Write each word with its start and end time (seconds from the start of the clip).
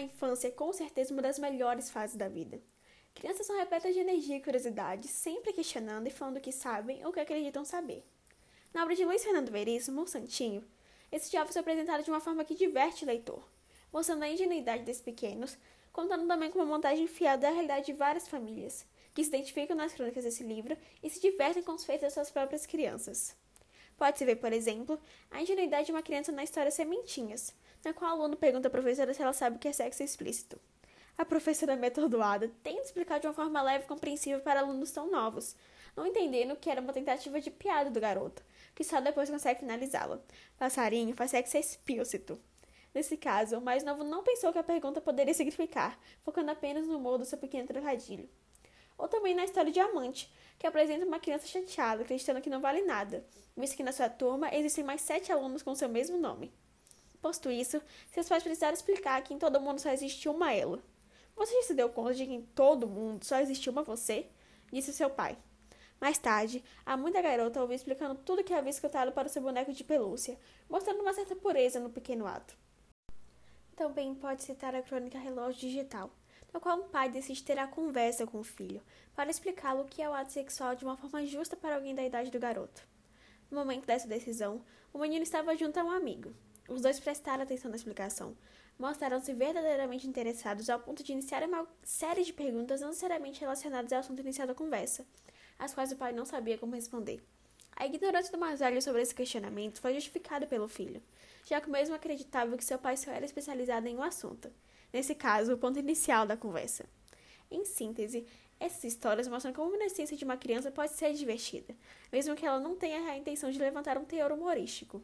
A 0.00 0.02
infância 0.02 0.48
é 0.48 0.50
com 0.50 0.72
certeza 0.72 1.12
uma 1.12 1.20
das 1.20 1.38
melhores 1.38 1.90
fases 1.90 2.16
da 2.16 2.26
vida. 2.26 2.58
Crianças 3.14 3.46
são 3.46 3.58
repletas 3.58 3.92
de 3.92 4.00
energia 4.00 4.34
e 4.34 4.42
curiosidade, 4.42 5.06
sempre 5.06 5.52
questionando 5.52 6.06
e 6.06 6.10
falando 6.10 6.38
o 6.38 6.40
que 6.40 6.50
sabem 6.50 7.04
ou 7.04 7.10
o 7.10 7.12
que 7.12 7.20
acreditam 7.20 7.66
saber. 7.66 8.02
Na 8.72 8.82
obra 8.82 8.96
de 8.96 9.04
Luiz 9.04 9.22
Fernando 9.22 9.50
Veríssimo, 9.50 10.08
Santinho, 10.08 10.64
esses 11.12 11.30
jovens 11.30 11.52
são 11.52 11.60
apresentados 11.60 12.06
de 12.06 12.10
uma 12.10 12.18
forma 12.18 12.46
que 12.46 12.54
diverte 12.54 13.04
o 13.04 13.06
leitor, 13.06 13.46
mostrando 13.92 14.22
a 14.22 14.30
ingenuidade 14.30 14.84
desses 14.84 15.02
pequenos, 15.02 15.58
contando 15.92 16.26
também 16.26 16.50
com 16.50 16.58
uma 16.60 16.64
montagem 16.64 17.06
fiel 17.06 17.36
da 17.36 17.50
realidade 17.50 17.84
de 17.84 17.92
várias 17.92 18.26
famílias, 18.26 18.86
que 19.12 19.22
se 19.22 19.28
identificam 19.28 19.76
nas 19.76 19.92
crônicas 19.92 20.24
desse 20.24 20.42
livro 20.42 20.78
e 21.02 21.10
se 21.10 21.20
divertem 21.20 21.62
com 21.62 21.72
os 21.72 21.84
feitos 21.84 22.04
das 22.04 22.14
suas 22.14 22.30
próprias 22.30 22.64
crianças. 22.64 23.36
Pode-se 24.00 24.24
ver, 24.24 24.36
por 24.36 24.50
exemplo, 24.50 24.98
a 25.30 25.42
ingenuidade 25.42 25.84
de 25.84 25.92
uma 25.92 26.00
criança 26.00 26.32
na 26.32 26.42
história 26.42 26.70
Sementinhas, 26.70 27.54
na 27.84 27.92
qual 27.92 28.16
o 28.16 28.22
aluno 28.22 28.34
pergunta 28.34 28.68
à 28.68 28.70
professora 28.70 29.12
se 29.12 29.20
ela 29.20 29.34
sabe 29.34 29.56
o 29.56 29.58
que 29.58 29.68
é 29.68 29.74
sexo 29.74 30.02
explícito. 30.02 30.58
A 31.18 31.24
professora 31.26 31.74
é 31.74 31.86
atordoada 31.86 32.50
tenta 32.62 32.80
explicar 32.80 33.20
de 33.20 33.26
uma 33.26 33.34
forma 33.34 33.60
leve 33.60 33.84
e 33.84 33.86
compreensível 33.86 34.40
para 34.40 34.60
alunos 34.60 34.90
tão 34.90 35.10
novos, 35.10 35.54
não 35.94 36.06
entendendo 36.06 36.56
que 36.56 36.70
era 36.70 36.80
uma 36.80 36.94
tentativa 36.94 37.42
de 37.42 37.50
piada 37.50 37.90
do 37.90 38.00
garoto, 38.00 38.42
que 38.74 38.82
só 38.82 39.02
depois 39.02 39.28
consegue 39.28 39.60
finalizá-la. 39.60 40.18
Passarinho 40.56 41.14
faz 41.14 41.32
sexo 41.32 41.58
explícito. 41.58 42.40
Nesse 42.94 43.18
caso, 43.18 43.58
o 43.58 43.60
mais 43.60 43.84
novo 43.84 44.02
não 44.02 44.24
pensou 44.24 44.50
que 44.50 44.58
a 44.58 44.64
pergunta 44.64 45.02
poderia 45.02 45.34
significar, 45.34 46.00
focando 46.22 46.50
apenas 46.50 46.86
no 46.86 46.96
humor 46.96 47.18
do 47.18 47.26
seu 47.26 47.36
pequeno 47.36 47.68
trocadilho. 47.68 48.30
Ou 49.00 49.08
também 49.08 49.34
na 49.34 49.44
história 49.44 49.72
de 49.72 49.80
Amante, 49.80 50.30
que 50.58 50.66
apresenta 50.66 51.06
uma 51.06 51.18
criança 51.18 51.46
chateada, 51.46 52.02
acreditando 52.02 52.42
que 52.42 52.50
não 52.50 52.60
vale 52.60 52.82
nada, 52.82 53.24
visto 53.56 53.74
que 53.74 53.82
na 53.82 53.92
sua 53.92 54.10
turma 54.10 54.54
existem 54.54 54.84
mais 54.84 55.00
sete 55.00 55.32
alunos 55.32 55.62
com 55.62 55.74
seu 55.74 55.88
mesmo 55.88 56.18
nome. 56.18 56.52
Posto 57.22 57.50
isso, 57.50 57.80
seus 58.12 58.28
pais 58.28 58.42
precisaram 58.42 58.74
explicar 58.74 59.22
que 59.22 59.32
em 59.32 59.38
todo 59.38 59.60
mundo 59.60 59.80
só 59.80 59.90
existe 59.90 60.28
uma 60.28 60.52
ela. 60.52 60.82
Você 61.34 61.54
já 61.54 61.62
se 61.62 61.74
deu 61.74 61.88
conta 61.88 62.12
de 62.12 62.26
que 62.26 62.32
em 62.34 62.42
todo 62.42 62.86
mundo 62.86 63.24
só 63.24 63.40
existe 63.40 63.70
uma 63.70 63.82
você? 63.82 64.26
Disse 64.70 64.92
seu 64.92 65.08
pai. 65.08 65.38
Mais 65.98 66.18
tarde, 66.18 66.62
a 66.84 66.94
mãe 66.94 67.10
da 67.10 67.22
garota 67.22 67.60
ouviu 67.60 67.76
explicando 67.76 68.14
tudo 68.14 68.44
que 68.44 68.52
havia 68.52 68.70
escutado 68.70 69.12
para 69.12 69.28
o 69.28 69.30
seu 69.30 69.40
boneco 69.40 69.72
de 69.72 69.82
pelúcia, 69.82 70.38
mostrando 70.68 71.00
uma 71.00 71.14
certa 71.14 71.34
pureza 71.34 71.80
no 71.80 71.88
pequeno 71.88 72.26
ato. 72.26 72.54
Também 73.74 74.14
pode 74.14 74.42
citar 74.42 74.74
a 74.74 74.82
crônica 74.82 75.18
Relógio 75.18 75.60
Digital, 75.60 76.10
na 76.52 76.60
qual 76.60 76.78
um 76.78 76.88
pai 76.88 77.08
decide 77.08 77.42
ter 77.42 77.58
a 77.58 77.66
conversa 77.66 78.26
com 78.26 78.40
o 78.40 78.44
filho, 78.44 78.82
para 79.14 79.30
explicá-lo 79.30 79.82
o 79.82 79.88
que 79.88 80.02
é 80.02 80.08
o 80.08 80.14
ato 80.14 80.32
sexual 80.32 80.74
de 80.74 80.84
uma 80.84 80.96
forma 80.96 81.24
justa 81.26 81.56
para 81.56 81.76
alguém 81.76 81.94
da 81.94 82.04
idade 82.04 82.30
do 82.30 82.38
garoto. 82.38 82.82
No 83.50 83.58
momento 83.58 83.86
dessa 83.86 84.08
decisão, 84.08 84.64
o 84.92 84.98
menino 84.98 85.22
estava 85.22 85.56
junto 85.56 85.78
a 85.78 85.84
um 85.84 85.90
amigo, 85.90 86.34
os 86.68 86.82
dois 86.82 87.00
prestaram 87.00 87.42
atenção 87.42 87.70
na 87.70 87.76
explicação, 87.76 88.36
mostraram-se 88.78 89.32
verdadeiramente 89.34 90.06
interessados 90.06 90.70
ao 90.70 90.80
ponto 90.80 91.02
de 91.02 91.12
iniciar 91.12 91.42
uma 91.42 91.66
série 91.82 92.24
de 92.24 92.32
perguntas 92.32 92.80
não 92.80 92.88
necessariamente 92.88 93.40
relacionadas 93.40 93.92
ao 93.92 94.00
assunto 94.00 94.20
iniciado 94.20 94.52
da 94.52 94.54
conversa, 94.54 95.04
às 95.58 95.74
quais 95.74 95.92
o 95.92 95.96
pai 95.96 96.12
não 96.12 96.24
sabia 96.24 96.56
como 96.56 96.74
responder. 96.74 97.22
A 97.76 97.86
ignorância 97.86 98.32
do 98.32 98.38
mais 98.38 98.60
velho 98.60 98.80
sobre 98.82 99.02
esse 99.02 99.14
questionamento 99.14 99.80
foi 99.80 99.94
justificada 99.94 100.46
pelo 100.46 100.68
filho, 100.68 101.02
já 101.44 101.60
que 101.60 101.68
o 101.68 101.72
mesmo 101.72 101.94
acreditava 101.94 102.56
que 102.56 102.64
seu 102.64 102.78
pai 102.78 102.96
só 102.96 103.10
era 103.10 103.24
especializado 103.24 103.88
em 103.88 103.96
um 103.96 104.02
assunto, 104.02 104.52
nesse 104.92 105.14
caso, 105.14 105.54
o 105.54 105.58
ponto 105.58 105.78
inicial 105.78 106.26
da 106.26 106.36
conversa. 106.36 106.84
Em 107.50 107.64
síntese, 107.64 108.26
essas 108.60 108.84
histórias 108.84 109.26
mostram 109.26 109.52
como 109.52 109.72
a 109.72 109.76
inocência 109.76 110.16
de 110.16 110.24
uma 110.24 110.36
criança 110.36 110.70
pode 110.70 110.92
ser 110.92 111.14
divertida, 111.14 111.74
mesmo 112.12 112.36
que 112.36 112.44
ela 112.44 112.60
não 112.60 112.76
tenha 112.76 113.00
a 113.10 113.16
intenção 113.16 113.50
de 113.50 113.58
levantar 113.58 113.96
um 113.96 114.04
teor 114.04 114.30
humorístico. 114.30 115.02